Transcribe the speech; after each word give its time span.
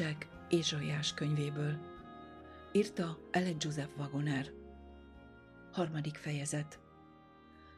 Kincsek 0.00 0.28
Ézsaiás 0.48 1.14
könyvéből. 1.14 1.78
Írta 2.72 3.18
Ele 3.30 3.50
Joseph 3.58 3.98
Wagoner. 3.98 4.50
Harmadik 5.72 6.16
fejezet. 6.16 6.80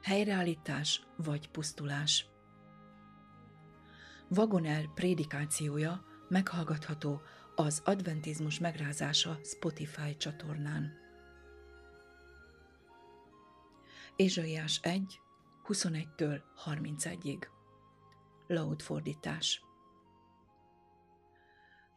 Helyreállítás 0.03 1.07
vagy 1.17 1.51
pusztulás. 1.51 2.27
Wagoner 4.29 4.89
prédikációja 4.95 6.05
meghallgatható 6.29 7.21
az 7.55 7.83
Adventizmus 7.85 8.59
megrázása 8.59 9.39
Spotify 9.45 10.17
csatornán. 10.17 10.93
Ézsaiás 14.17 14.81
1, 14.83 15.21
21-től 15.69 16.41
31-ig. 16.67 17.47
Laud 18.47 18.83
fordítás. 18.83 19.63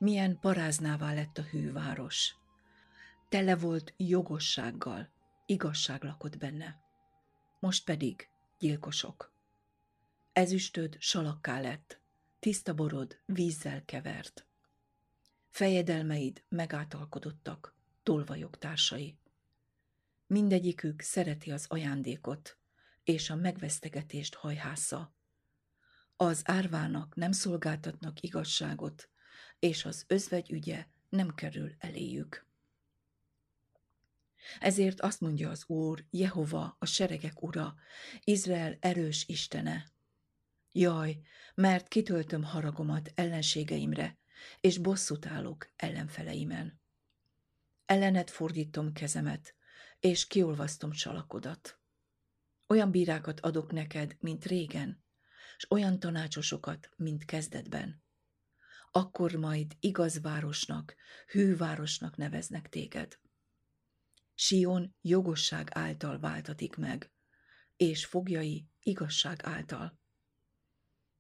Milyen 0.06 0.40
paráznává 0.40 1.14
lett 1.14 1.38
a 1.38 1.42
hűváros. 1.42 2.36
Tele 3.30 3.56
volt 3.56 3.94
jogossággal, 3.98 5.10
igazság 5.46 6.04
lakott 6.04 6.38
benne. 6.38 6.80
Most 7.60 7.86
pedig 7.86 8.30
gyilkosok. 8.60 9.34
Ezüstöd 10.34 10.96
salakká 11.00 11.60
lett, 11.60 12.00
tiszta 12.40 12.74
borod 12.74 13.20
vízzel 13.26 13.86
kevert. 13.86 14.46
Fejedelmeid 15.50 16.44
megátalkodottak, 16.50 17.76
tolvajok 18.04 18.58
társai. 18.58 19.18
Mindegyikük 20.28 21.02
szereti 21.02 21.52
az 21.52 21.66
ajándékot, 21.68 22.58
és 23.04 23.30
a 23.30 23.36
megvesztegetést 23.36 24.36
hajhásza. 24.36 25.16
Az 26.16 26.42
árvának 26.44 27.16
nem 27.16 27.32
szolgáltatnak 27.32 28.22
igazságot, 28.22 29.10
és 29.66 29.86
az 29.86 30.04
özvegy 30.08 30.52
ügye 30.52 30.86
nem 31.10 31.36
kerül 31.36 31.76
eléjük. 31.78 32.46
Ezért 34.60 35.02
azt 35.02 35.22
mondja 35.22 35.50
az 35.50 35.64
Úr, 35.68 36.06
Jehova, 36.10 36.76
a 36.80 36.86
seregek 36.86 37.42
ura, 37.42 37.76
Izrael 38.24 38.78
erős 38.80 39.28
istene. 39.28 39.92
Jaj, 40.72 41.20
mert 41.56 41.88
kitöltöm 41.88 42.44
haragomat 42.44 43.12
ellenségeimre, 43.16 44.18
és 44.60 44.78
bosszút 44.78 45.26
állok 45.26 45.72
ellenfeleimen. 45.76 46.82
Ellenet 47.86 48.30
fordítom 48.30 48.94
kezemet, 48.94 49.56
és 50.00 50.28
kiolvasztom 50.28 50.92
csalakodat. 50.92 51.80
Olyan 52.68 52.92
bírákat 52.92 53.40
adok 53.40 53.72
neked, 53.72 54.16
mint 54.20 54.46
régen, 54.46 55.04
és 55.58 55.72
olyan 55.72 56.00
tanácsosokat, 56.00 56.90
mint 56.96 57.26
kezdetben. 57.26 58.05
Akkor 58.98 59.32
majd 59.32 59.76
igaz 59.80 60.22
városnak, 60.22 60.96
hűvárosnak 61.28 62.18
neveznek 62.18 62.70
téged. 62.70 63.20
Sion 64.34 64.96
jogosság 65.02 65.70
által 65.72 66.20
váltatik 66.20 66.76
meg, 66.76 67.12
és 67.78 68.06
fogjai 68.06 68.68
igazság 68.80 69.40
által. 69.44 70.00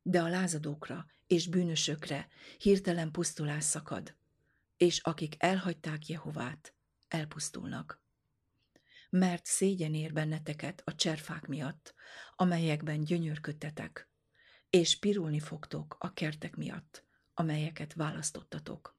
De 0.02 0.22
a 0.22 0.28
lázadókra 0.28 1.06
és 1.28 1.47
bűnösökre 1.47 2.28
hirtelen 2.58 3.12
pusztulás 3.12 3.64
szakad, 3.64 4.16
és 4.78 5.00
akik 5.00 5.35
elhagyták 5.38 6.08
Jehovát, 6.08 6.75
elpusztulnak 7.08 8.03
mert 9.09 9.46
szégyen 9.46 9.94
ér 9.94 10.14
benneteket 10.14 10.81
a 10.85 10.96
cserfák 10.96 11.47
miatt, 11.47 11.94
amelyekben 12.35 13.03
gyönyörködtetek, 13.03 14.09
és 14.69 15.00
pirulni 15.00 15.40
fogtok 15.40 15.96
a 16.00 16.14
kertek 16.14 16.56
miatt, 16.56 17.05
amelyeket 17.35 17.94
választottatok. 17.94 18.96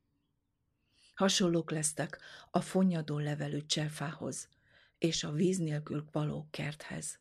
Hasonlók 1.15 1.71
lesztek 1.71 2.19
a 2.51 2.61
fonnyadó 2.61 3.19
levelű 3.19 3.67
cserfához, 3.67 4.49
és 4.99 5.25
a 5.25 5.33
víz 5.33 5.59
nélkül 5.59 6.09
való 6.13 6.49
kerthez. 6.51 7.19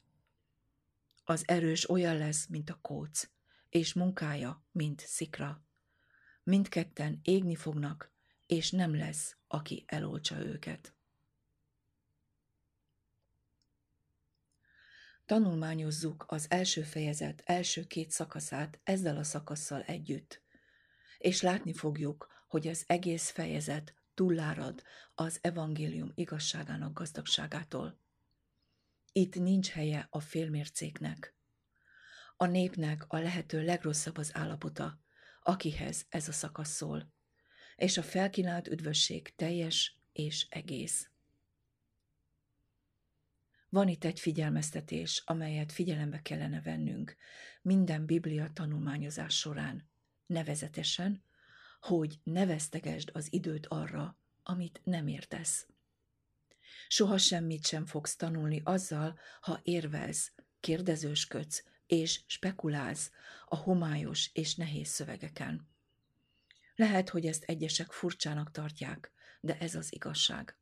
Az 1.24 1.44
erős 1.48 1.90
olyan 1.90 2.18
lesz, 2.18 2.48
mint 2.48 2.70
a 2.70 2.80
kóc, 2.82 3.30
és 3.70 3.94
munkája, 3.94 4.64
mint 4.72 5.00
szikra. 5.00 5.64
Mindketten 6.44 7.20
égni 7.24 7.56
fognak, 7.56 8.12
és 8.46 8.72
nem 8.72 8.96
lesz, 8.96 9.36
aki 9.48 9.84
elolcsa 9.88 10.40
őket. 10.40 10.94
Tanulmányozzuk 15.26 16.26
az 16.28 16.46
első 16.50 16.82
fejezet 16.82 17.42
első 17.46 17.84
két 17.84 18.12
szakaszát 18.12 18.80
ezzel 18.84 19.18
a 19.18 19.24
szakasszal 19.24 19.82
együtt, 19.82 20.45
és 21.18 21.42
látni 21.42 21.74
fogjuk, 21.74 22.28
hogy 22.48 22.68
az 22.68 22.84
egész 22.88 23.30
fejezet 23.30 23.94
túllárad 24.14 24.84
az 25.16 25.40
evangélium 25.42 26.12
igazságának 26.16 26.94
gazdagságától. 26.94 28.00
Itt 29.12 29.36
nincs 29.36 29.70
helye 29.70 30.08
a 30.10 30.20
félmércéknek. 30.20 31.36
A 32.38 32.46
népnek 32.46 33.06
a 33.08 33.18
lehető 33.18 33.64
legrosszabb 33.64 34.18
az 34.18 34.36
állapota, 34.36 35.00
akihez 35.42 36.06
ez 36.10 36.28
a 36.28 36.32
szakasz 36.32 36.72
szól, 36.72 37.14
és 37.76 37.98
a 37.98 38.04
felkínált 38.04 38.68
üdvösség 38.68 39.36
teljes 39.36 40.00
és 40.12 40.48
egész. 40.50 41.10
Van 43.70 43.88
itt 43.88 44.04
egy 44.04 44.20
figyelmeztetés, 44.20 45.22
amelyet 45.26 45.72
figyelembe 45.72 46.22
kellene 46.22 46.62
vennünk 46.62 47.16
minden 47.62 48.06
Biblia 48.06 48.50
tanulmányozás 48.54 49.38
során. 49.38 49.90
Nevezetesen, 50.26 51.24
hogy 51.80 52.20
ne 52.24 52.46
vesztegesd 52.46 53.10
az 53.14 53.34
időt 53.34 53.66
arra, 53.66 54.18
amit 54.44 54.82
nem 54.84 55.08
értesz. 55.08 55.68
Soha 56.88 57.18
semmit 57.18 57.66
sem 57.66 57.86
fogsz 57.86 58.16
tanulni 58.16 58.62
azzal, 58.64 59.20
ha 59.42 59.60
érvelsz, 59.64 60.32
kérdezősködsz 60.60 61.64
és 61.88 62.22
spekulálsz 62.26 63.12
a 63.46 63.56
homályos 63.56 64.30
és 64.34 64.56
nehéz 64.56 64.88
szövegeken. 64.88 65.68
Lehet, 66.76 67.10
hogy 67.10 67.26
ezt 67.26 67.44
egyesek 67.44 67.92
furcsának 67.92 68.52
tartják, 68.52 69.12
de 69.40 69.58
ez 69.58 69.76
az 69.76 69.94
igazság. 69.94 70.58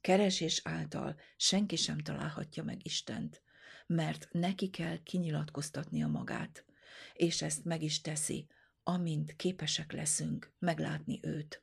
Keresés 0.00 0.60
által 0.64 1.20
senki 1.36 1.76
sem 1.76 1.98
találhatja 1.98 2.62
meg 2.62 2.86
Istent, 2.86 3.42
mert 3.86 4.28
neki 4.30 4.70
kell 4.70 5.02
kinyilatkoztatnia 5.02 6.06
magát, 6.06 6.64
és 7.12 7.42
ezt 7.42 7.64
meg 7.64 7.82
is 7.82 8.00
teszi, 8.00 8.46
amint 8.84 9.36
képesek 9.36 9.92
leszünk 9.92 10.52
meglátni 10.58 11.20
őt. 11.22 11.62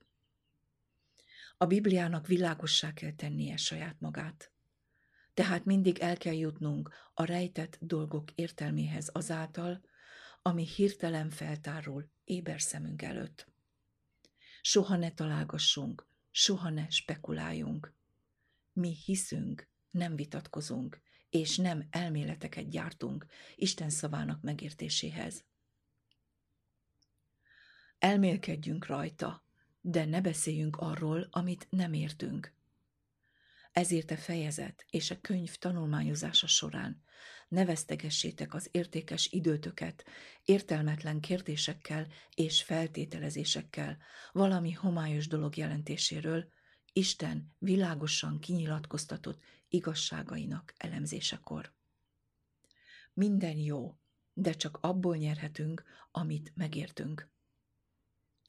A 1.58 1.66
Bibliának 1.66 2.28
világossá 2.28 2.94
kell 2.94 3.12
tennie 3.12 3.58
saját 3.58 4.00
magát. 4.00 4.52
Tehát 5.34 5.66
mindig 5.66 6.00
el 6.00 6.18
kell 6.18 6.34
jutnunk 6.34 6.94
a 7.14 7.24
rejtett 7.24 7.78
dolgok 7.82 8.32
értelméhez 8.36 9.10
azáltal, 9.14 9.82
ami 10.42 10.68
hirtelen 10.68 11.30
feltárul 11.30 12.10
éber 12.24 12.62
szemünk 12.62 13.02
előtt. 13.02 13.48
Soha 14.62 14.96
ne 14.96 15.12
találgassunk, 15.12 16.08
soha 16.32 16.70
ne 16.70 16.90
spekuláljunk, 16.90 17.94
mi 18.74 18.96
hiszünk, 19.06 19.70
nem 19.92 20.16
vitatkozunk, 20.16 21.02
és 21.30 21.58
nem 21.58 21.88
elméleteket 21.90 22.70
gyártunk 22.70 23.26
Isten 23.56 23.90
szavának 23.90 24.42
megértéséhez. 24.42 25.44
Elmélkedjünk 28.02 28.86
rajta, 28.86 29.44
de 29.82 30.06
ne 30.06 30.22
beszéljünk 30.22 30.78
arról, 30.78 31.28
amit 31.32 31.68
nem 31.70 31.94
értünk. 31.94 32.54
Ezért 33.72 34.12
a 34.12 34.18
fejezet 34.18 34.86
és 34.90 35.12
a 35.12 35.22
könyv 35.22 35.56
tanulmányozása 35.56 36.48
során 36.48 37.04
ne 37.48 37.66
vesztegessétek 37.66 38.54
az 38.54 38.68
értékes 38.72 39.28
időtöket 39.32 40.06
értelmetlen 40.46 41.20
kérdésekkel 41.20 42.08
és 42.36 42.64
feltételezésekkel 42.64 43.98
valami 44.32 44.72
homályos 44.72 45.28
dolog 45.28 45.58
jelentéséről, 45.58 46.52
Isten 46.94 47.56
világosan 47.58 48.40
kinyilatkoztatott 48.40 49.42
igazságainak 49.68 50.74
elemzésekor. 50.78 51.74
Minden 53.14 53.58
jó, 53.58 53.96
de 54.34 54.52
csak 54.54 54.78
abból 54.82 55.16
nyerhetünk, 55.16 55.84
amit 56.12 56.52
megértünk. 56.56 57.30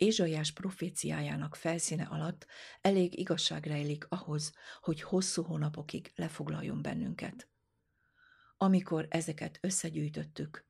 Ézsaiás 0.02 0.52
proféciájának 0.52 1.56
felszíne 1.56 2.04
alatt 2.04 2.46
elég 2.80 3.18
igazság 3.18 3.66
rejlik 3.66 4.06
ahhoz, 4.08 4.52
hogy 4.80 5.02
hosszú 5.02 5.42
hónapokig 5.42 6.12
lefoglaljon 6.14 6.82
bennünket. 6.82 7.48
Amikor 8.56 9.06
ezeket 9.10 9.58
összegyűjtöttük, 9.60 10.64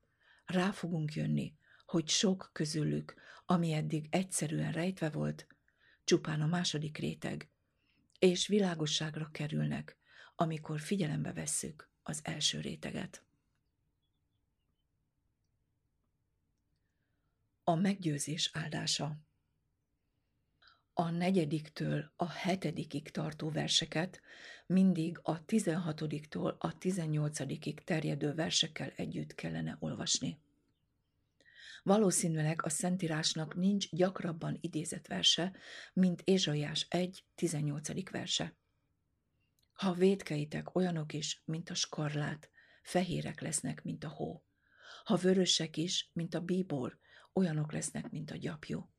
rá 0.45 0.71
fogunk 0.71 1.13
jönni, 1.13 1.53
hogy 1.85 2.09
sok 2.09 2.49
közülük, 2.53 3.13
ami 3.45 3.71
eddig 3.71 4.07
egyszerűen 4.09 4.71
rejtve 4.71 5.09
volt, 5.09 5.47
csupán 6.03 6.41
a 6.41 6.47
második 6.47 6.97
réteg, 6.97 7.49
és 8.19 8.47
világosságra 8.47 9.29
kerülnek, 9.31 9.97
amikor 10.35 10.79
figyelembe 10.79 11.33
vesszük 11.33 11.89
az 12.03 12.19
első 12.23 12.59
réteget. 12.59 13.23
A 17.65 17.75
meggyőzés 17.75 18.49
áldása 18.53 19.17
A 20.93 21.09
negyediktől 21.09 22.11
a 22.15 22.29
hetedikig 22.29 23.09
tartó 23.11 23.49
verseket 23.49 24.21
mindig 24.65 25.19
a 25.21 25.45
tizenhatodiktól 25.45 26.55
a 26.59 26.77
tizennyolcadikig 26.77 27.83
terjedő 27.83 28.33
versekkel 28.33 28.91
együtt 28.95 29.35
kellene 29.35 29.77
olvasni. 29.79 30.39
Valószínűleg 31.83 32.65
a 32.65 32.69
Szentírásnak 32.69 33.55
nincs 33.55 33.89
gyakrabban 33.89 34.57
idézett 34.61 35.07
verse, 35.07 35.55
mint 35.93 36.21
Ézsaiás 36.21 36.85
1, 36.89 37.23
18. 37.35 38.09
verse. 38.09 38.55
Ha 39.73 39.93
védkeitek 39.93 40.75
olyanok 40.75 41.13
is, 41.13 41.41
mint 41.45 41.69
a 41.69 41.73
skarlát, 41.73 42.49
fehérek 42.81 43.41
lesznek, 43.41 43.83
mint 43.83 44.03
a 44.03 44.09
hó. 44.09 44.43
Ha 45.03 45.15
vörösek 45.15 45.77
is, 45.77 46.09
mint 46.13 46.33
a 46.33 46.41
bíbor, 46.41 47.01
olyanok 47.33 47.71
lesznek, 47.71 48.09
mint 48.09 48.31
a 48.31 48.37
gyapjú. 48.37 48.89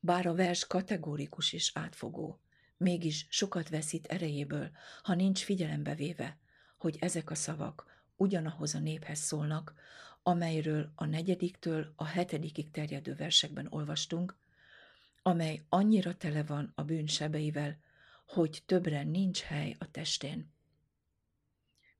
Bár 0.00 0.26
a 0.26 0.34
vers 0.34 0.66
kategórikus 0.66 1.52
és 1.52 1.70
átfogó, 1.74 2.40
mégis 2.76 3.26
sokat 3.28 3.68
veszít 3.68 4.06
erejéből, 4.06 4.70
ha 5.02 5.14
nincs 5.14 5.44
figyelembe 5.44 5.94
véve, 5.94 6.38
hogy 6.78 6.96
ezek 7.00 7.30
a 7.30 7.34
szavak 7.34 8.04
ugyanahoz 8.16 8.74
a 8.74 8.78
néphez 8.78 9.18
szólnak, 9.18 9.74
amelyről 10.22 10.92
a 10.94 11.04
negyediktől 11.04 11.92
a 11.96 12.04
hetedikig 12.04 12.70
terjedő 12.70 13.14
versekben 13.14 13.66
olvastunk, 13.70 14.36
amely 15.22 15.64
annyira 15.68 16.16
tele 16.16 16.42
van 16.44 16.72
a 16.74 16.82
bűn 16.82 17.06
sebeivel, 17.06 17.78
hogy 18.26 18.62
többre 18.66 19.02
nincs 19.02 19.40
hely 19.40 19.76
a 19.78 19.90
testén. 19.90 20.52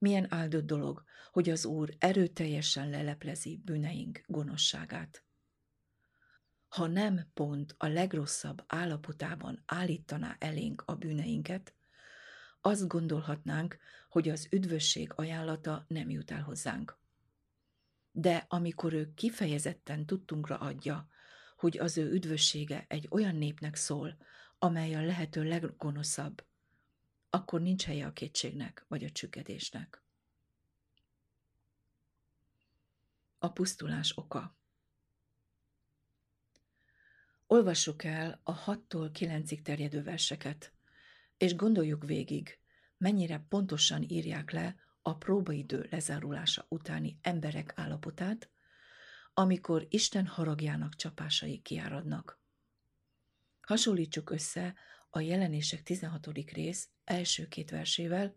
Milyen 0.01 0.33
áldott 0.33 0.65
dolog, 0.65 1.03
hogy 1.31 1.49
az 1.49 1.65
Úr 1.65 1.95
erőteljesen 1.97 2.89
leleplezi 2.89 3.61
bűneink 3.65 4.21
gonoszságát. 4.27 5.23
Ha 6.67 6.87
nem 6.87 7.29
pont 7.33 7.75
a 7.77 7.87
legrosszabb 7.87 8.63
állapotában 8.67 9.63
állítaná 9.65 10.35
elénk 10.39 10.83
a 10.85 10.95
bűneinket, 10.95 11.73
azt 12.61 12.87
gondolhatnánk, 12.87 13.77
hogy 14.09 14.29
az 14.29 14.47
üdvösség 14.51 15.11
ajánlata 15.15 15.85
nem 15.87 16.09
jut 16.09 16.31
el 16.31 16.41
hozzánk. 16.41 16.97
De 18.11 18.45
amikor 18.47 18.93
ő 18.93 19.13
kifejezetten 19.13 20.05
tudtunkra 20.05 20.57
adja, 20.57 21.07
hogy 21.57 21.77
az 21.77 21.97
ő 21.97 22.11
üdvössége 22.11 22.85
egy 22.87 23.07
olyan 23.09 23.35
népnek 23.35 23.75
szól, 23.75 24.17
amely 24.59 24.95
a 24.95 25.01
lehető 25.01 25.43
leggonoszabb, 25.43 26.43
akkor 27.33 27.61
nincs 27.61 27.83
helye 27.83 28.05
a 28.05 28.13
kétségnek 28.13 28.85
vagy 28.87 29.03
a 29.03 29.11
csüggedésnek. 29.11 30.03
A 33.39 33.51
pusztulás 33.51 34.17
oka 34.17 34.55
Olvassuk 37.51 38.03
el 38.03 38.39
a 38.43 38.63
6-tól 38.63 39.09
9-ig 39.13 39.61
terjedő 39.61 40.03
verseket, 40.03 40.73
és 41.37 41.55
gondoljuk 41.55 42.05
végig, 42.05 42.59
mennyire 42.97 43.45
pontosan 43.49 44.03
írják 44.07 44.51
le 44.51 44.75
a 45.01 45.17
próbaidő 45.17 45.87
lezárulása 45.89 46.65
utáni 46.69 47.17
emberek 47.21 47.73
állapotát, 47.75 48.49
amikor 49.33 49.85
Isten 49.89 50.25
haragjának 50.25 50.95
csapásai 50.95 51.61
kiáradnak. 51.61 52.39
Hasonlítsuk 53.61 54.29
össze 54.29 54.75
a 55.13 55.19
jelenések 55.19 55.83
16. 55.83 56.27
rész 56.53 56.89
első 57.03 57.47
két 57.47 57.69
versével, 57.69 58.35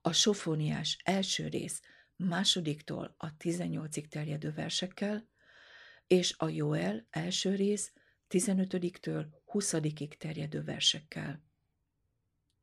a 0.00 0.12
sofóniás 0.12 0.98
első 1.04 1.48
rész 1.48 1.80
másodiktól 2.16 3.14
a 3.18 3.36
18-ig 3.36 4.08
terjedő 4.08 4.52
versekkel, 4.52 5.28
és 6.06 6.34
a 6.38 6.48
Joel 6.48 7.06
első 7.10 7.54
rész 7.54 7.92
15-től 8.28 9.26
20-ig 9.46 10.16
terjedő 10.16 10.62
versekkel. 10.62 11.44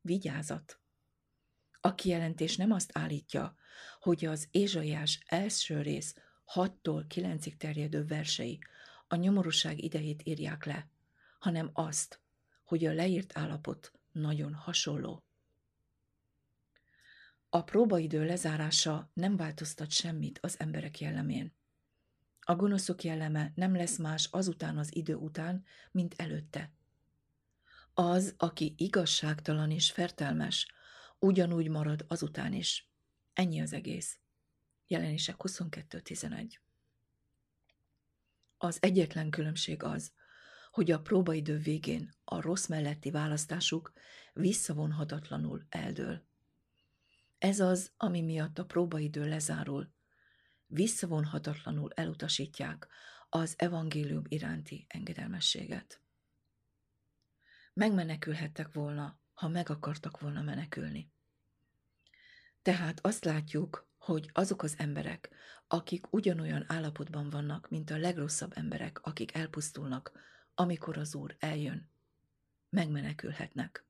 Vigyázat! 0.00 0.80
A 1.80 1.94
kijelentés 1.94 2.56
nem 2.56 2.72
azt 2.72 2.90
állítja, 2.92 3.56
hogy 4.00 4.24
az 4.24 4.48
Ézsaiás 4.50 5.20
első 5.26 5.82
rész 5.82 6.14
6-tól 6.54 7.04
9-ig 7.14 7.56
terjedő 7.56 8.04
versei 8.04 8.58
a 9.06 9.16
nyomorúság 9.16 9.82
idejét 9.82 10.22
írják 10.24 10.64
le, 10.64 10.90
hanem 11.38 11.70
azt, 11.72 12.20
hogy 12.68 12.84
a 12.84 12.92
leírt 12.92 13.38
állapot 13.38 13.92
nagyon 14.12 14.54
hasonló. 14.54 15.24
A 17.48 17.62
próbaidő 17.62 18.24
lezárása 18.24 19.10
nem 19.12 19.36
változtat 19.36 19.90
semmit 19.90 20.38
az 20.42 20.60
emberek 20.60 21.00
jellemén. 21.00 21.54
A 22.40 22.56
gonoszok 22.56 23.02
jelleme 23.02 23.52
nem 23.54 23.74
lesz 23.74 23.98
más 23.98 24.28
azután 24.30 24.78
az 24.78 24.96
idő 24.96 25.14
után, 25.14 25.64
mint 25.90 26.14
előtte. 26.16 26.72
Az, 27.94 28.34
aki 28.36 28.74
igazságtalan 28.76 29.70
és 29.70 29.90
fertelmes, 29.90 30.66
ugyanúgy 31.18 31.68
marad 31.68 32.04
azután 32.08 32.52
is. 32.52 32.90
Ennyi 33.32 33.60
az 33.60 33.72
egész. 33.72 34.18
Jelenések 34.86 35.36
22.11 35.38 36.54
Az 38.58 38.78
egyetlen 38.80 39.30
különbség 39.30 39.82
az, 39.82 40.12
hogy 40.70 40.90
a 40.90 41.00
próbaidő 41.00 41.58
végén 41.58 42.14
a 42.24 42.40
rossz 42.40 42.66
melletti 42.66 43.10
választásuk 43.10 43.92
visszavonhatatlanul 44.32 45.66
eldől. 45.68 46.26
Ez 47.38 47.60
az, 47.60 47.92
ami 47.96 48.22
miatt 48.22 48.58
a 48.58 48.64
próbaidő 48.64 49.28
lezárul. 49.28 49.92
Visszavonhatatlanul 50.66 51.90
elutasítják 51.94 52.88
az 53.28 53.54
evangélium 53.56 54.22
iránti 54.28 54.86
engedelmességet. 54.88 56.00
Megmenekülhettek 57.72 58.72
volna, 58.72 59.20
ha 59.32 59.48
meg 59.48 59.70
akartak 59.70 60.20
volna 60.20 60.42
menekülni. 60.42 61.12
Tehát 62.62 63.06
azt 63.06 63.24
látjuk, 63.24 63.88
hogy 63.98 64.30
azok 64.32 64.62
az 64.62 64.74
emberek, 64.78 65.30
akik 65.66 66.12
ugyanolyan 66.12 66.64
állapotban 66.68 67.30
vannak, 67.30 67.68
mint 67.70 67.90
a 67.90 67.96
legrosszabb 67.96 68.52
emberek, 68.56 69.00
akik 69.02 69.34
elpusztulnak, 69.34 70.12
amikor 70.60 70.98
az 70.98 71.14
Úr 71.14 71.36
eljön, 71.38 71.90
megmenekülhetnek. 72.68 73.84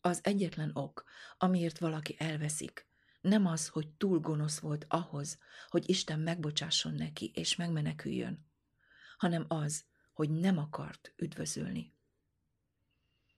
Az 0.00 0.20
egyetlen 0.22 0.70
ok, 0.74 1.04
amiért 1.38 1.78
valaki 1.78 2.16
elveszik, 2.18 2.86
nem 3.20 3.46
az, 3.46 3.68
hogy 3.68 3.88
túl 3.88 4.18
gonosz 4.18 4.58
volt 4.58 4.84
ahhoz, 4.88 5.38
hogy 5.68 5.88
Isten 5.88 6.20
megbocsásson 6.20 6.94
neki 6.94 7.30
és 7.34 7.56
megmeneküljön, 7.56 8.46
hanem 9.16 9.44
az, 9.48 9.84
hogy 10.12 10.30
nem 10.30 10.58
akart 10.58 11.12
üdvözölni. 11.16 11.92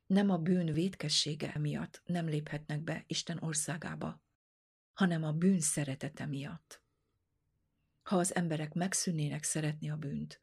Nem 0.06 0.30
a 0.30 0.38
bűn 0.38 0.72
vétkessége 0.72 1.58
miatt 1.58 2.02
nem 2.04 2.26
léphetnek 2.26 2.80
be 2.80 3.04
Isten 3.06 3.38
országába, 3.42 4.22
hanem 4.92 5.24
a 5.24 5.32
bűn 5.32 5.60
szeretete 5.60 6.26
miatt. 6.26 6.82
Ha 8.02 8.18
az 8.18 8.34
emberek 8.34 8.74
megszűnnének 8.74 9.42
szeretni 9.42 9.90
a 9.90 9.96
bűnt, 9.96 10.40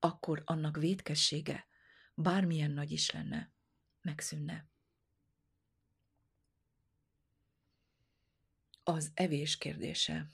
akkor 0.00 0.42
annak 0.44 0.76
vétkessége, 0.76 1.66
bármilyen 2.14 2.70
nagy 2.70 2.90
is 2.90 3.10
lenne, 3.10 3.52
megszűnne. 4.00 4.68
Az 8.82 9.10
evés 9.14 9.58
kérdése. 9.58 10.30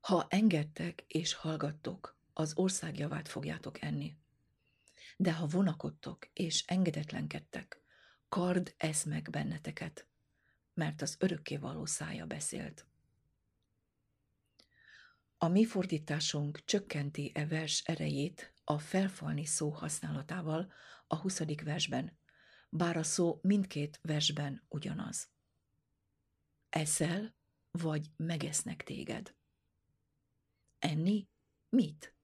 Ha 0.00 0.26
engedtek 0.28 1.04
és 1.06 1.34
hallgattok, 1.34 2.18
az 2.32 2.52
ország 2.56 2.98
javát 2.98 3.28
fogjátok 3.28 3.82
enni. 3.82 4.16
De 5.16 5.34
ha 5.34 5.46
vonakodtok 5.46 6.28
és 6.32 6.64
engedetlenkedtek, 6.66 7.82
kard 8.28 8.74
esz 8.76 9.04
meg 9.04 9.30
benneteket, 9.30 10.06
mert 10.74 11.02
az 11.02 11.16
örökkévaló 11.18 11.86
szája 11.86 12.26
beszélt. 12.26 12.86
A 15.38 15.48
mi 15.48 15.64
fordításunk 15.64 16.64
csökkenti 16.64 17.30
e 17.34 17.46
vers 17.46 17.82
erejét 17.84 18.54
a 18.64 18.78
felfalni 18.78 19.44
szó 19.44 19.70
használatával 19.70 20.72
a 21.06 21.16
20. 21.16 21.62
versben, 21.62 22.18
bár 22.68 22.96
a 22.96 23.02
szó 23.02 23.38
mindkét 23.42 23.98
versben 24.02 24.64
ugyanaz. 24.68 25.28
Eszel, 26.68 27.36
vagy 27.70 28.10
megesznek 28.16 28.82
téged. 28.82 29.36
Enni 30.78 31.28
mit? 31.68 32.14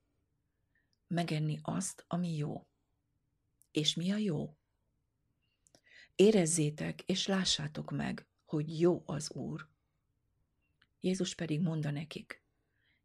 Megenni 1.06 1.58
azt, 1.62 2.04
ami 2.08 2.36
jó. 2.36 2.66
És 3.70 3.94
mi 3.94 4.10
a 4.10 4.16
jó? 4.16 4.56
Érezzétek 6.14 7.02
és 7.02 7.26
lássátok 7.26 7.90
meg, 7.90 8.26
hogy 8.44 8.80
jó 8.80 9.02
az 9.06 9.30
Úr. 9.30 9.68
Jézus 11.00 11.34
pedig 11.34 11.60
mondta 11.60 11.90
nekik, 11.90 12.39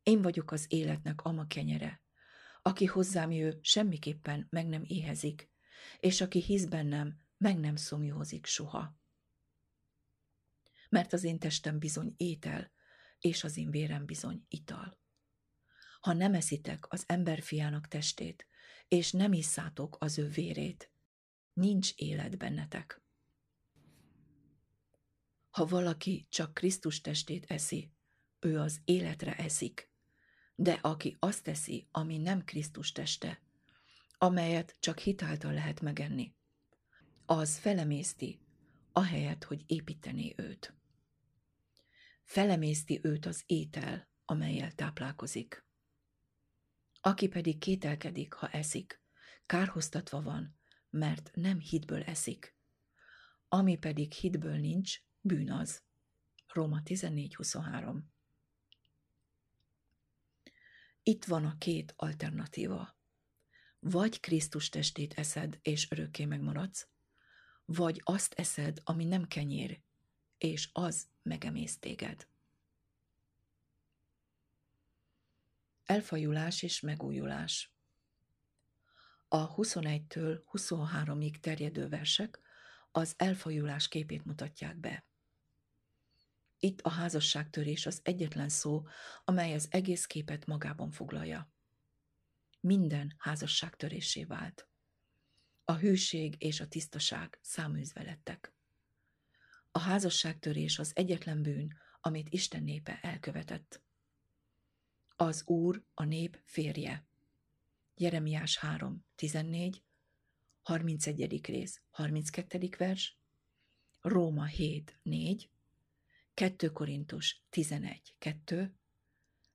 én 0.06 0.22
vagyok 0.22 0.52
az 0.52 0.66
életnek 0.70 1.22
ama 1.22 1.48
kenyere. 1.48 2.02
Aki 2.62 2.86
hozzám 2.86 3.32
jő, 3.32 3.60
semmiképpen 3.62 4.48
meg 4.50 4.68
nem 4.68 4.84
éhezik, 4.86 5.50
és 6.00 6.22
aki 6.22 6.42
hisz 6.42 6.66
bennem, 6.66 7.20
meg 7.38 7.60
nem 7.60 7.76
szomjózik 7.76 8.46
soha. 8.46 9.00
Mert 10.90 11.14
az 11.14 11.24
én 11.24 11.40
testem 11.40 11.80
bizony 11.80 12.14
étel, 12.18 12.72
és 13.20 13.44
az 13.44 13.58
én 13.58 13.72
vérem 13.72 14.06
bizony 14.06 14.46
ital. 14.48 14.98
ha 16.00 16.14
nem 16.14 16.34
eszitek 16.34 16.92
az 16.92 17.04
emberfiának 17.08 17.88
testét, 17.88 18.48
és 18.88 19.12
nem 19.12 19.34
isszátok 19.34 19.98
az 20.00 20.18
ő 20.18 20.28
vérét, 20.28 20.92
nincs 21.54 21.94
élet 21.96 22.38
bennetek. 22.38 23.02
Ha 25.50 25.66
valaki 25.66 26.28
csak 26.30 26.54
Krisztus 26.54 27.02
testét 27.02 27.46
eszi, 27.52 27.94
ő 28.40 28.60
az 28.60 28.82
életre 28.84 29.36
eszik, 29.36 29.94
de 30.56 30.74
aki 30.82 31.16
azt 31.20 31.44
teszi, 31.44 31.88
ami 31.92 32.18
nem 32.18 32.44
Krisztus 32.44 32.92
teste, 32.92 33.42
amelyet 34.18 34.76
csak 34.80 35.00
hitáltal 35.00 35.54
lehet 35.54 35.82
megenni, 35.82 36.34
az 37.26 37.58
felemészti, 37.58 38.40
ahelyett, 38.92 39.44
hogy 39.44 39.64
építené 39.68 40.34
őt. 40.38 40.74
Felemészti 42.24 43.00
őt 43.04 43.26
az 43.26 43.44
étel, 43.46 44.08
amelyel 44.26 44.72
táplálkozik. 44.72 45.66
Aki 47.02 47.28
pedig 47.28 47.58
kételkedik, 47.58 48.34
ha 48.34 48.50
eszik, 48.50 49.02
kárhoztatva 49.46 50.22
van, 50.22 50.58
mert 50.90 51.32
nem 51.34 51.60
hitből 51.60 52.04
eszik. 52.04 52.56
Ami 53.48 53.78
pedig 53.78 54.12
hitből 54.12 54.58
nincs, 54.58 55.00
bűn 55.22 55.52
az. 55.52 55.84
Róma 56.54 56.82
14.23 56.84 58.00
Itt 61.08 61.26
van 61.26 61.46
a 61.46 61.58
két 61.58 61.94
alternatíva. 61.98 62.98
Vagy 63.80 64.20
Krisztus 64.20 64.70
testét 64.70 65.14
eszed, 65.14 65.60
és 65.62 65.92
örökké 65.92 66.26
megmaradsz, 66.26 66.88
vagy 67.66 68.02
azt 68.04 68.34
eszed, 68.34 68.82
ami 68.84 69.06
nem 69.06 69.28
kenyér, 69.28 69.82
és 70.38 70.70
az 70.74 71.08
megemész 71.22 71.80
téged. 71.80 72.28
Elfajulás 75.84 76.64
és 76.64 76.80
megújulás 76.80 77.74
A 79.28 79.56
21-től 79.56 80.42
23-ig 80.52 81.40
terjedő 81.40 81.90
versek 81.90 82.40
az 82.92 83.14
elfajulás 83.18 83.88
képét 83.88 84.26
mutatják 84.26 84.78
be. 84.78 85.06
Itt 86.66 86.82
a 86.82 86.90
házasságtörés 86.90 87.86
az 87.86 88.00
egyetlen 88.04 88.50
szó, 88.50 88.88
amely 89.24 89.54
az 89.54 89.68
egész 89.70 90.06
képet 90.06 90.46
magában 90.46 90.92
foglalja. 90.92 91.52
Minden 92.60 93.16
házasságtörésé 93.18 94.24
vált. 94.24 94.68
A 95.66 95.74
hűség 95.74 96.36
és 96.38 96.60
a 96.60 96.68
tisztaság 96.68 97.40
száműzve 97.42 98.04
lettek. 98.04 98.54
A 99.72 99.80
házasságtörés 99.80 100.80
az 100.80 100.92
egyetlen 100.96 101.42
bűn, 101.42 101.78
amit 102.02 102.30
Isten 102.30 102.64
népe 102.64 103.00
elkövetett. 103.02 103.82
Az 105.16 105.48
Úr 105.48 105.84
a 105.94 106.04
nép 106.04 106.42
férje. 106.46 107.08
Jeremiás 107.96 108.58
3, 108.58 109.06
14, 109.16 109.84
31. 110.62 111.46
rész, 111.46 111.82
32. 111.90 112.70
vers, 112.78 113.18
Róma 114.02 114.46
7, 114.46 115.00
4, 115.04 115.50
2 116.36 116.72
Korintus 116.72 117.44
11, 117.50 118.16
2, 118.20 118.76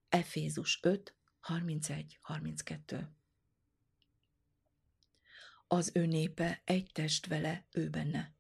Efézus 0.08 0.78
5, 0.82 1.14
31, 1.40 2.18
32. 2.22 3.08
Az 5.66 5.90
ő 5.94 6.06
népe 6.06 6.62
egy 6.64 6.90
test 6.92 7.26
vele, 7.26 7.66
ő 7.70 7.88
benne. 7.88 8.34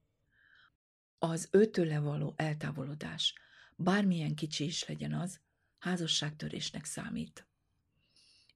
Az 1.18 1.48
őtőle 1.52 1.98
való 1.98 2.34
eltávolodás, 2.36 3.34
bármilyen 3.76 4.34
kicsi 4.34 4.64
is 4.64 4.84
legyen 4.84 5.12
az, 5.14 5.40
házasságtörésnek 5.78 6.84
számít. 6.84 7.46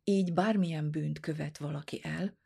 Így 0.04 0.32
bármilyen 0.32 0.90
bűnt 0.90 1.20
követ 1.20 1.58
valaki 1.58 2.00
el, 2.02 2.38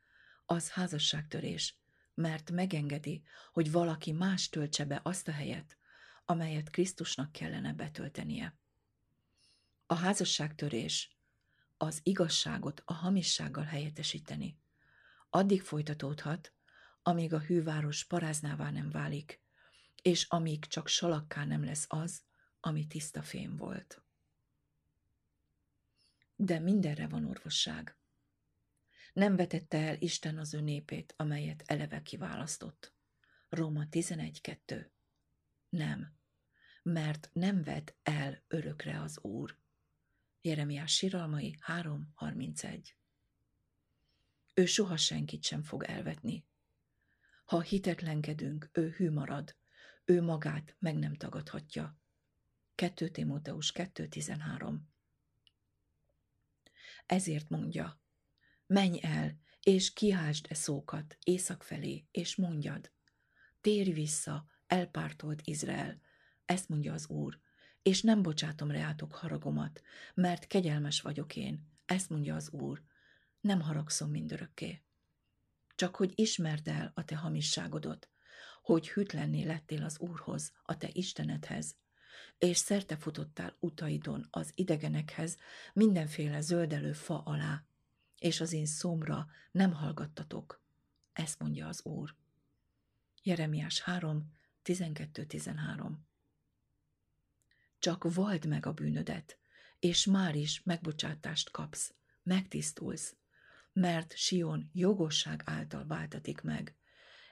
az 0.46 0.70
házasságtörés, 0.70 1.78
mert 2.14 2.50
megengedi, 2.50 3.22
hogy 3.52 3.70
valaki 3.70 4.12
más 4.12 4.48
töltse 4.48 4.84
be 4.84 5.00
azt 5.02 5.28
a 5.28 5.32
helyet, 5.32 5.78
amelyet 6.30 6.70
Krisztusnak 6.70 7.32
kellene 7.32 7.72
betöltenie. 7.72 8.58
A 9.86 9.94
házasságtörés 9.94 11.16
az 11.76 12.00
igazságot 12.02 12.82
a 12.84 12.92
hamissággal 12.92 13.64
helyettesíteni. 13.64 14.58
Addig 15.30 15.62
folytatódhat, 15.62 16.52
amíg 17.02 17.32
a 17.32 17.40
hűváros 17.40 18.04
paráznává 18.04 18.70
nem 18.70 18.90
válik, 18.90 19.40
és 20.02 20.26
amíg 20.28 20.64
csak 20.64 20.88
salakká 20.88 21.44
nem 21.44 21.64
lesz 21.64 21.84
az, 21.88 22.22
ami 22.60 22.86
tiszta 22.86 23.22
fém 23.22 23.56
volt. 23.56 24.02
De 26.36 26.58
mindenre 26.58 27.06
van 27.06 27.24
orvosság. 27.24 27.96
Nem 29.12 29.36
vetette 29.36 29.78
el 29.78 29.96
Isten 29.98 30.38
az 30.38 30.54
ő 30.54 30.60
népét, 30.60 31.14
amelyet 31.16 31.62
eleve 31.66 32.02
kiválasztott. 32.02 32.94
Róma 33.48 33.84
11.2. 33.90 34.86
Nem, 35.68 36.17
mert 36.88 37.30
nem 37.32 37.62
vet 37.62 37.94
el 38.02 38.42
örökre 38.48 39.00
az 39.00 39.18
Úr. 39.22 39.58
Jeremiás 40.40 40.94
síralmai 40.94 41.58
3.31. 41.66 42.88
Ő 44.54 44.66
soha 44.66 44.96
senkit 44.96 45.42
sem 45.42 45.62
fog 45.62 45.82
elvetni. 45.82 46.46
Ha 47.44 47.60
hitetlenkedünk, 47.60 48.68
ő 48.72 48.90
hű 48.90 49.10
marad, 49.10 49.56
ő 50.04 50.22
magát 50.22 50.76
meg 50.78 50.98
nem 50.98 51.14
tagadhatja. 51.14 51.98
2 52.74 53.08
Timóteus 53.08 53.72
2.13 53.72 54.76
Ezért 57.06 57.48
mondja, 57.48 58.00
menj 58.66 58.98
el, 59.02 59.38
és 59.62 59.92
kiáltsd 59.92 60.46
e 60.48 60.54
szókat 60.54 61.18
észak 61.24 61.62
felé, 61.62 62.06
és 62.10 62.36
mondjad, 62.36 62.92
térj 63.60 63.90
vissza, 63.90 64.46
elpártolt 64.66 65.40
Izrael, 65.44 66.00
ezt 66.48 66.68
mondja 66.68 66.92
az 66.92 67.08
Úr, 67.08 67.38
és 67.82 68.02
nem 68.02 68.22
bocsátom 68.22 68.70
reátok 68.70 69.14
haragomat, 69.14 69.82
mert 70.14 70.46
kegyelmes 70.46 71.00
vagyok 71.00 71.36
én, 71.36 71.68
ezt 71.86 72.10
mondja 72.10 72.34
az 72.34 72.50
Úr, 72.50 72.82
nem 73.40 73.60
haragszom 73.60 74.10
mindörökké. 74.10 74.82
Csak 75.74 75.96
hogy 75.96 76.12
ismerd 76.14 76.68
el 76.68 76.92
a 76.94 77.04
te 77.04 77.16
hamisságodot, 77.16 78.08
hogy 78.62 78.88
hűtlenné 78.88 79.42
lettél 79.42 79.82
az 79.82 79.98
Úrhoz, 79.98 80.52
a 80.62 80.76
te 80.76 80.88
Istenedhez, 80.92 81.76
és 82.38 82.56
szerte 82.56 82.96
futottál 82.96 83.56
utaidon 83.60 84.26
az 84.30 84.52
idegenekhez, 84.54 85.36
mindenféle 85.72 86.40
zöldelő 86.40 86.92
fa 86.92 87.22
alá, 87.22 87.64
és 88.18 88.40
az 88.40 88.52
én 88.52 88.66
szomra 88.66 89.26
nem 89.50 89.72
hallgattatok. 89.72 90.62
Ezt 91.12 91.38
mondja 91.38 91.66
az 91.68 91.84
Úr. 91.84 92.14
Jeremiás 93.22 93.80
3, 93.80 94.32
12-13 94.64 96.06
Csak 97.78 98.14
vald 98.14 98.46
meg 98.46 98.66
a 98.66 98.72
bűnödet, 98.72 99.38
és 99.78 100.06
már 100.06 100.34
is 100.34 100.62
megbocsátást 100.62 101.50
kapsz, 101.50 101.94
megtisztulsz, 102.22 103.16
mert 103.72 104.16
Sion 104.16 104.70
jogosság 104.72 105.42
által 105.44 105.86
váltatik 105.86 106.40
meg, 106.40 106.76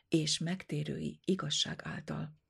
és 0.08 0.38
megtérői 0.38 1.20
igazság 1.24 1.80
által 1.84 2.44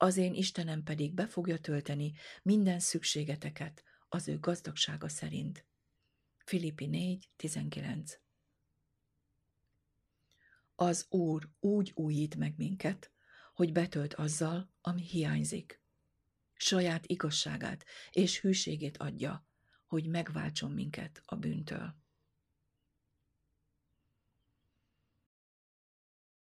az 0.00 0.16
én 0.16 0.34
Istenem 0.34 0.82
pedig 0.82 1.14
be 1.14 1.26
fogja 1.26 1.58
tölteni 1.58 2.12
minden 2.42 2.78
szükségeteket 2.78 3.84
az 4.08 4.28
ő 4.28 4.38
gazdagsága 4.38 5.08
szerint. 5.08 5.66
Filippi 6.44 6.86
4, 6.86 7.30
19 7.36 8.18
Az 10.74 11.06
Úr 11.08 11.50
úgy 11.60 11.92
újít 11.94 12.36
meg 12.36 12.54
minket, 12.56 13.12
hogy 13.54 13.72
betölt 13.72 14.14
azzal, 14.14 14.72
ami 14.80 15.02
hiányzik. 15.02 15.82
Saját 16.60 17.06
igazságát 17.06 17.84
és 18.10 18.40
hűségét 18.40 18.96
adja, 18.96 19.46
hogy 19.86 20.06
megváltson 20.06 20.70
minket 20.70 21.22
a 21.24 21.36
bűntől. 21.36 21.94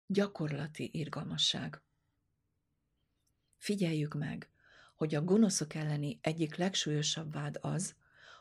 Gyakorlati 0.05 0.89
irgalmasság 0.93 1.81
Figyeljük 3.57 4.13
meg, 4.13 4.49
hogy 4.95 5.15
a 5.15 5.23
gonoszok 5.23 5.73
elleni 5.73 6.19
egyik 6.21 6.55
legsúlyosabb 6.55 7.33
vád 7.33 7.57
az, 7.61 7.95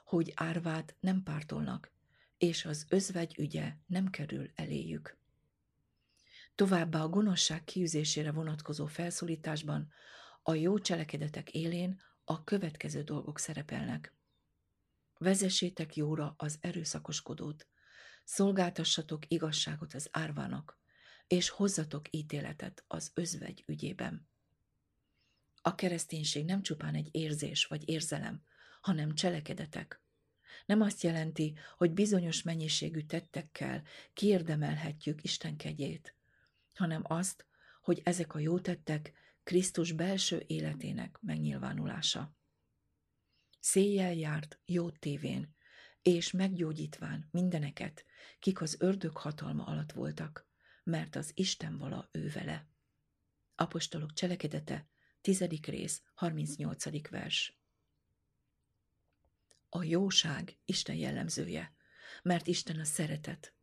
hogy 0.04 0.32
árvát 0.34 0.96
nem 1.00 1.22
pártolnak, 1.22 1.92
és 2.38 2.64
az 2.64 2.86
özvegy 2.88 3.38
ügye 3.38 3.72
nem 3.86 4.10
kerül 4.10 4.50
eléjük. 4.54 5.16
Továbbá 6.54 7.02
a 7.02 7.08
gonoszság 7.08 7.64
kiűzésére 7.64 8.32
vonatkozó 8.32 8.86
felszólításban 8.86 9.92
a 10.48 10.54
jó 10.54 10.78
cselekedetek 10.78 11.50
élén 11.50 12.00
a 12.24 12.44
következő 12.44 13.02
dolgok 13.02 13.38
szerepelnek. 13.38 14.14
Vezessétek 15.18 15.96
jóra 15.96 16.34
az 16.36 16.58
erőszakoskodót, 16.60 17.66
szolgáltassatok 18.24 19.22
igazságot 19.28 19.94
az 19.94 20.08
árvának, 20.12 20.78
és 21.26 21.48
hozzatok 21.48 22.06
ítéletet 22.10 22.84
az 22.86 23.10
özvegy 23.14 23.64
ügyében. 23.66 24.28
A 25.62 25.74
kereszténység 25.74 26.44
nem 26.44 26.62
csupán 26.62 26.94
egy 26.94 27.08
érzés 27.10 27.64
vagy 27.64 27.88
érzelem, 27.88 28.42
hanem 28.80 29.14
cselekedetek. 29.14 30.00
Nem 30.66 30.80
azt 30.80 31.02
jelenti, 31.02 31.58
hogy 31.76 31.92
bizonyos 31.92 32.42
mennyiségű 32.42 33.00
tettekkel 33.00 33.82
kiérdemelhetjük 34.12 35.24
Isten 35.24 35.56
kegyét, 35.56 36.14
hanem 36.74 37.02
azt, 37.04 37.46
hogy 37.80 38.00
ezek 38.04 38.34
a 38.34 38.38
jó 38.38 38.58
tettek 38.58 39.12
Krisztus 39.46 39.92
belső 39.92 40.44
életének 40.46 41.18
megnyilvánulása. 41.20 42.36
Széjjel 43.60 44.14
járt 44.14 44.60
jó 44.64 44.90
tévén, 44.90 45.56
és 46.02 46.30
meggyógyítván 46.30 47.28
mindeneket, 47.30 48.04
kik 48.38 48.60
az 48.60 48.76
ördög 48.78 49.16
hatalma 49.16 49.64
alatt 49.64 49.92
voltak, 49.92 50.48
mert 50.84 51.16
az 51.16 51.30
Isten 51.34 51.78
vala 51.78 52.08
ő 52.12 52.28
vele. 52.28 52.68
Apostolok 53.54 54.12
cselekedete, 54.12 54.88
10. 55.20 55.40
rész, 55.60 56.02
38. 56.14 57.08
vers. 57.08 57.58
A 59.68 59.82
jóság 59.82 60.58
Isten 60.64 60.96
jellemzője, 60.96 61.74
mert 62.22 62.46
Isten 62.46 62.80
a 62.80 62.84
szeretet. 62.84 63.54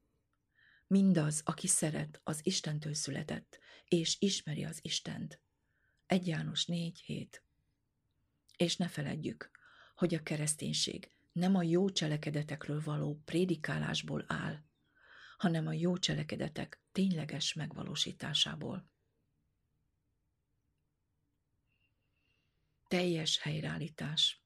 Mindaz, 0.87 1.41
aki 1.45 1.67
szeret, 1.67 2.21
az 2.23 2.39
Istentől 2.43 2.93
született, 2.93 3.59
és 3.85 4.17
ismeri 4.19 4.63
az 4.63 4.79
Istent. 4.81 5.41
1 6.05 6.27
János 6.27 6.65
4 6.65 7.01
7. 7.01 7.43
És 8.57 8.77
ne 8.77 8.87
feledjük, 8.87 9.51
hogy 9.95 10.13
a 10.15 10.23
kereszténység 10.23 11.11
nem 11.31 11.55
a 11.55 11.63
jó 11.63 11.89
cselekedetekről 11.89 12.81
való 12.83 13.21
prédikálásból 13.25 14.25
áll, 14.27 14.63
hanem 15.37 15.67
a 15.67 15.73
jó 15.73 15.97
cselekedetek 15.97 16.81
tényleges 16.91 17.53
megvalósításából. 17.53 18.89
Teljes 22.87 23.39
helyreállítás 23.39 24.41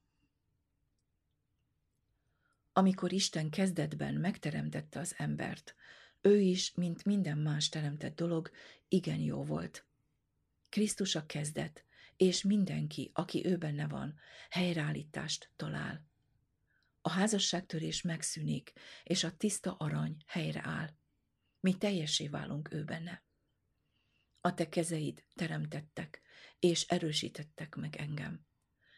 Amikor 2.74 3.12
Isten 3.12 3.50
kezdetben 3.50 4.14
megteremtette 4.14 5.00
az 5.00 5.14
embert, 5.18 5.76
ő 6.22 6.40
is, 6.40 6.74
mint 6.74 7.06
minden 7.06 7.38
más 7.38 7.70
teremtett 7.70 8.16
dolog, 8.16 8.52
igen 8.88 9.20
jó 9.20 9.44
volt. 9.44 9.87
Krisztus 10.70 11.16
a 11.16 11.26
kezdet, 11.26 11.86
és 12.18 12.44
mindenki, 12.44 13.12
aki 13.14 13.46
ő 13.46 13.58
benne 13.58 13.88
van, 13.88 14.16
helyreállítást 14.50 15.52
talál. 15.56 16.06
A 17.02 17.10
házasságtörés 17.10 18.02
megszűnik, 18.02 18.74
és 19.04 19.24
a 19.24 19.38
tiszta 19.38 19.76
arany 19.76 20.18
helyreáll. 20.26 20.90
Mi 21.60 21.78
teljesé 21.78 22.28
válunk 22.28 22.74
ő 22.74 22.84
benne. 22.84 23.26
A 24.42 24.54
te 24.54 24.70
kezeid 24.70 25.26
teremtettek, 25.34 26.22
és 26.60 26.84
erősítettek 26.88 27.76
meg 27.76 27.96
engem. 27.96 28.46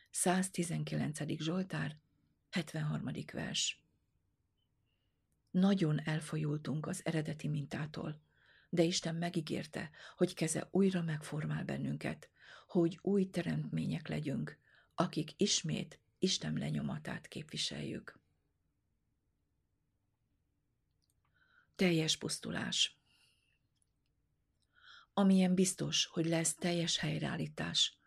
119. 0.10 1.20
Zsoltár, 1.38 1.98
73. 2.50 3.12
vers. 3.34 3.84
Nagyon 5.52 6.00
elfajultunk 6.00 6.88
az 6.88 7.06
eredeti 7.06 7.48
mintától, 7.48 8.22
de 8.70 8.84
Isten 8.84 9.16
megígérte, 9.16 9.90
hogy 10.16 10.34
keze 10.34 10.68
újra 10.72 11.02
megformál 11.02 11.64
bennünket, 11.64 12.30
hogy 12.68 13.00
új 13.02 13.30
teremtmények 13.30 14.08
legyünk, 14.08 14.58
akik 14.96 15.32
ismét 15.38 16.00
Isten 16.20 16.54
lenyomatát 16.54 17.28
képviseljük. 17.28 18.20
Teljes 21.76 22.18
pusztulás 22.18 23.00
Amilyen 25.20 25.56
biztos, 25.56 26.06
hogy 26.06 26.26
lesz 26.26 26.56
teljes 26.56 26.98
helyreállítás, 26.98 27.98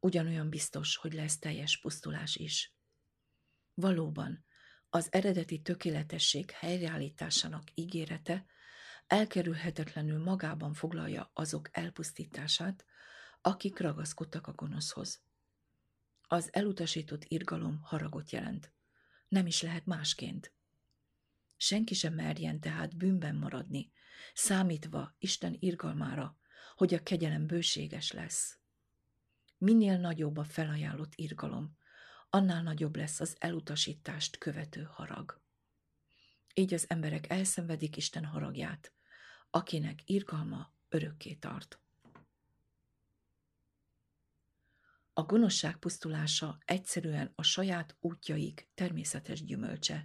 ugyanolyan 0.00 0.50
biztos, 0.50 0.96
hogy 0.96 1.12
lesz 1.12 1.38
teljes 1.38 1.78
pusztulás 1.78 2.36
is. 2.36 2.74
Valóban, 3.74 4.44
az 4.90 5.08
eredeti 5.10 5.60
tökéletesség 5.60 6.50
helyreállításának 6.50 7.62
ígérete 7.74 8.46
elkerülhetetlenül 9.12 10.22
magában 10.22 10.72
foglalja 10.72 11.30
azok 11.34 11.68
elpusztítását, 11.72 12.84
akik 13.40 13.78
ragaszkodtak 13.78 14.46
a 14.46 14.52
gonoszhoz. 14.52 15.22
Az 16.22 16.48
elutasított 16.52 17.24
irgalom 17.24 17.80
haragot 17.82 18.30
jelent. 18.30 18.72
Nem 19.28 19.46
is 19.46 19.62
lehet 19.62 19.86
másként. 19.86 20.52
Senki 21.56 21.94
sem 21.94 22.14
merjen 22.14 22.60
tehát 22.60 22.96
bűnben 22.96 23.34
maradni, 23.34 23.92
számítva 24.34 25.14
Isten 25.18 25.56
irgalmára, 25.58 26.38
hogy 26.76 26.94
a 26.94 27.02
kegyelem 27.02 27.46
bőséges 27.46 28.12
lesz. 28.12 28.58
Minél 29.58 29.98
nagyobb 29.98 30.36
a 30.36 30.44
felajánlott 30.44 31.12
irgalom, 31.14 31.76
annál 32.30 32.62
nagyobb 32.62 32.96
lesz 32.96 33.20
az 33.20 33.36
elutasítást 33.38 34.38
követő 34.38 34.82
harag. 34.82 35.40
Így 36.54 36.74
az 36.74 36.84
emberek 36.88 37.30
elszenvedik 37.30 37.96
Isten 37.96 38.24
haragját, 38.24 38.92
akinek 39.54 40.02
irgalma 40.04 40.72
örökké 40.88 41.34
tart. 41.34 41.80
A 45.12 45.22
gonoszság 45.22 45.76
pusztulása 45.76 46.58
egyszerűen 46.64 47.32
a 47.34 47.42
saját 47.42 47.96
útjaik 48.00 48.68
természetes 48.74 49.44
gyümölcse. 49.44 50.04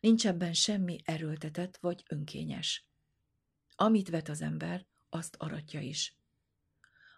Nincs 0.00 0.26
ebben 0.26 0.52
semmi 0.52 1.00
erőltetett 1.04 1.76
vagy 1.76 2.02
önkényes. 2.08 2.88
Amit 3.76 4.08
vet 4.08 4.28
az 4.28 4.40
ember, 4.40 4.86
azt 5.08 5.36
aratja 5.38 5.80
is. 5.80 6.16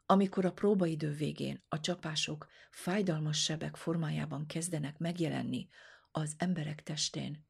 Amikor 0.07 0.45
a 0.45 0.53
próbaidő 0.53 1.13
végén 1.13 1.65
a 1.69 1.81
csapások 1.81 2.49
fájdalmas 2.71 3.43
sebek 3.43 3.77
formájában 3.77 4.47
kezdenek 4.47 4.99
megjelenni 4.99 5.69
az 6.11 6.35
emberek 6.39 6.83
testén, 6.83 7.47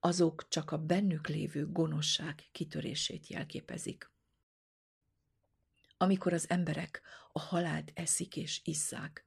azok 0.00 0.48
csak 0.48 0.70
a 0.70 0.78
bennük 0.78 1.28
lévő 1.28 1.66
gonoszság 1.66 2.44
kitörését 2.52 3.26
jelképezik. 3.26 4.10
Amikor 5.96 6.32
az 6.32 6.50
emberek 6.50 7.02
a 7.32 7.40
halált 7.40 7.90
eszik 7.94 8.36
és 8.36 8.60
isszák, 8.64 9.24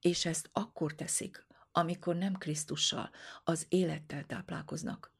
és 0.00 0.24
ezt 0.24 0.48
akkor 0.52 0.94
teszik, 0.94 1.46
amikor 1.72 2.16
nem 2.16 2.34
Krisztussal, 2.34 3.10
az 3.44 3.66
élettel 3.68 4.24
táplálkoznak. 4.24 5.12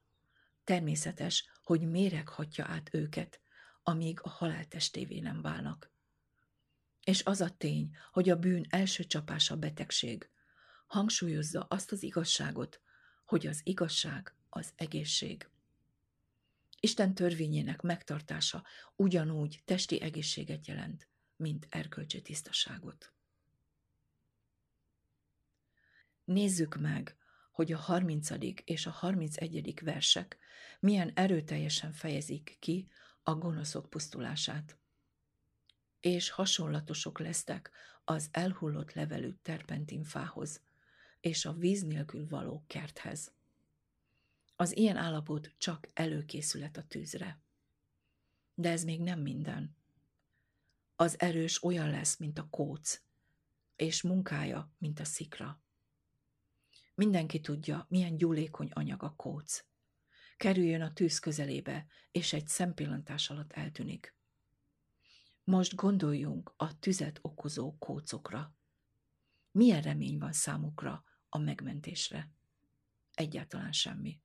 Természetes, 0.65 1.45
hogy 1.63 1.91
méreghatja 1.91 2.65
át 2.65 2.95
őket, 2.95 3.41
amíg 3.83 4.21
a 4.23 4.29
haláltestévé 4.29 5.19
nem 5.19 5.43
válnak. 5.43 5.91
És 7.05 7.25
az 7.25 7.41
a 7.41 7.57
tény, 7.57 7.97
hogy 8.13 8.31
a 8.31 8.37
bűn 8.39 8.67
első 8.69 9.05
csapása 9.05 9.57
betegség, 9.57 10.31
hangsúlyozza 10.87 11.61
azt 11.61 11.93
az 11.93 12.03
igazságot, 12.03 12.81
hogy 13.25 13.47
az 13.47 13.61
igazság 13.65 14.35
az 14.55 14.73
egészség. 14.77 15.49
Isten 16.81 17.15
törvényének 17.15 17.81
megtartása 17.81 18.65
ugyanúgy 18.97 19.63
testi 19.65 20.01
egészséget 20.01 20.67
jelent, 20.67 21.09
mint 21.37 21.67
erkölcsi 21.71 22.23
tisztaságot. 22.23 23.13
Nézzük 26.25 26.81
meg, 26.81 27.17
hogy 27.51 27.73
a 27.73 27.79
30. 27.79 28.31
és 28.65 28.87
a 28.87 28.91
31. 28.91 29.81
versek 29.83 30.39
milyen 30.81 31.13
erőteljesen 31.15 31.93
fejezik 31.93 32.57
ki 32.61 32.89
a 33.23 33.35
gonoszok 33.35 33.91
pusztulását. 33.91 34.77
És 36.01 36.31
hasonlatosok 36.31 37.19
lesztek 37.19 37.71
az 38.05 38.29
elhullott 38.31 38.93
levelű 38.93 39.33
terpentinfához, 39.43 40.61
és 41.21 41.45
a 41.45 41.53
víz 41.53 41.83
nélkül 41.83 42.29
való 42.29 42.65
kerthez. 42.67 43.33
Az 44.63 44.77
ilyen 44.77 44.97
állapot 44.97 45.55
csak 45.59 45.89
előkészület 45.93 46.77
a 46.77 46.83
tűzre. 46.83 47.41
De 48.55 48.71
ez 48.71 48.85
még 48.85 49.01
nem 49.01 49.21
minden. 49.21 49.77
Az 50.97 51.21
erős 51.21 51.63
olyan 51.63 51.91
lesz, 51.91 52.17
mint 52.17 52.39
a 52.39 52.49
kóc, 52.51 53.03
és 53.77 54.03
munkája, 54.03 54.75
mint 54.79 55.01
a 55.01 55.05
szikra. 55.05 55.63
Mindenki 56.95 57.41
tudja, 57.41 57.87
milyen 57.89 58.17
gyúlékony 58.17 58.71
anyag 58.73 59.03
a 59.03 59.15
kóc. 59.17 59.65
Kerüljön 60.37 60.81
a 60.83 60.93
tűz 60.93 61.19
közelébe, 61.19 61.87
és 62.11 62.33
egy 62.33 62.49
szempillantás 62.49 63.31
alatt 63.31 63.53
eltűnik. 63.53 64.17
Most 65.45 65.75
gondoljunk 65.75 66.55
a 66.57 66.79
tüzet 66.79 67.19
okozó 67.23 67.77
kócokra. 67.79 68.55
Milyen 69.51 69.83
remény 69.83 70.19
van 70.19 70.33
számukra 70.33 71.05
a 71.29 71.39
megmentésre? 71.39 72.31
Egyáltalán 73.15 73.73
semmi. 73.73 74.21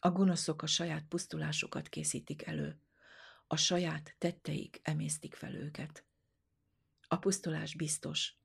A 0.00 0.10
gonoszok 0.10 0.62
a 0.62 0.66
saját 0.66 1.04
pusztulásukat 1.08 1.88
készítik 1.88 2.42
elő, 2.42 2.80
a 3.46 3.56
saját 3.56 4.14
tetteik 4.18 4.80
emésztik 4.82 5.34
fel 5.34 5.54
őket. 5.54 6.04
A 7.08 7.16
pusztulás 7.16 7.74
biztos, 7.74 8.36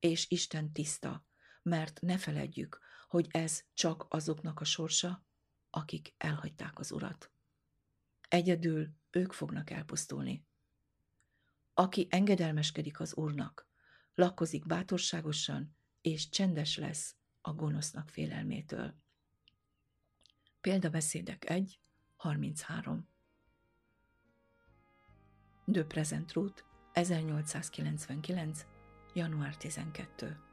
és 0.00 0.30
Isten 0.30 0.72
tiszta, 0.72 1.26
mert 1.62 2.00
ne 2.00 2.18
feledjük, 2.18 2.80
hogy 3.08 3.26
ez 3.30 3.64
csak 3.74 4.06
azoknak 4.08 4.60
a 4.60 4.64
sorsa, 4.64 5.26
akik 5.70 6.14
elhagyták 6.16 6.78
az 6.78 6.92
Urat. 6.92 7.30
Egyedül 8.28 8.94
ők 9.10 9.32
fognak 9.32 9.70
elpusztulni. 9.70 10.46
Aki 11.74 12.06
engedelmeskedik 12.10 13.00
az 13.00 13.14
Úrnak, 13.14 13.68
lakozik 14.14 14.66
bátorságosan, 14.66 15.76
és 16.00 16.28
csendes 16.28 16.76
lesz 16.76 17.16
a 17.40 17.52
gonosznak 17.52 18.08
félelmétől. 18.08 19.01
Példabeszédek 20.62 21.50
1, 21.50 21.78
33 22.16 22.98
De 25.64 25.84
Present 25.84 26.32
Route, 26.32 26.62
1899. 26.92 28.66
január 29.14 29.56
12 29.56 30.51